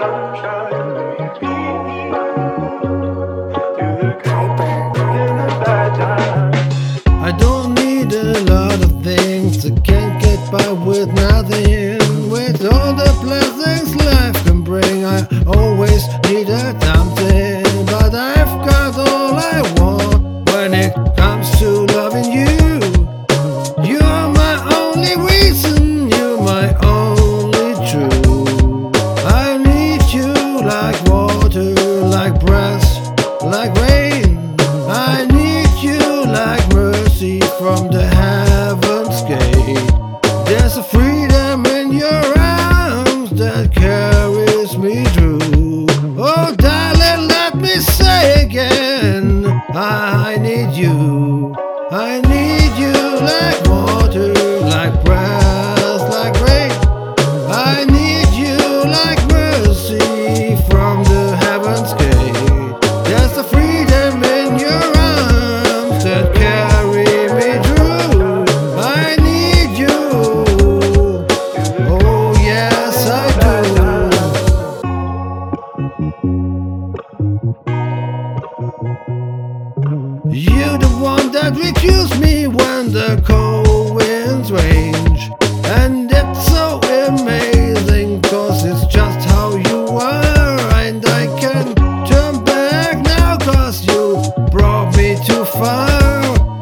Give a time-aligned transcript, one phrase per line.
[0.00, 0.04] I
[7.36, 9.66] don't need a lot of things.
[9.66, 11.98] I can't get by with nothing.
[12.30, 16.78] With all the blessings life can bring, I always need a
[17.18, 17.64] something.
[17.86, 22.46] But I've got all I want when it comes to loving you.
[23.90, 25.77] You're my only reason,
[43.58, 45.86] that carries me through.
[46.16, 51.56] Oh, darling, let me say again, I need you.
[51.90, 52.92] I need you
[53.26, 53.57] like
[80.80, 85.30] the one that refused me when the cold winds range.
[85.64, 90.58] And it's so amazing, cause it's just how you are.
[90.84, 91.74] And I can
[92.06, 95.88] turn back now, cause you brought me too far.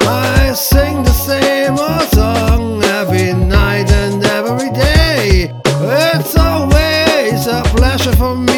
[0.00, 5.52] I sing the same old song every night and every day.
[5.80, 8.57] It's always a pleasure for me.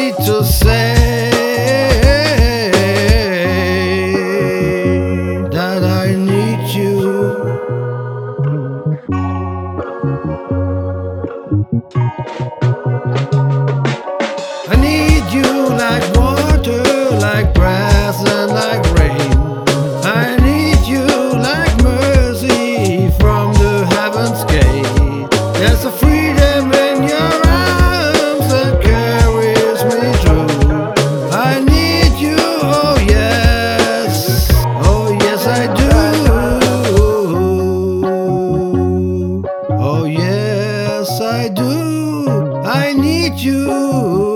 [42.91, 44.30] I need you.